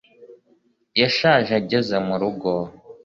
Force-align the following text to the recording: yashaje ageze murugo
yashaje 1.01 1.51
ageze 1.61 1.95
murugo 2.07 2.51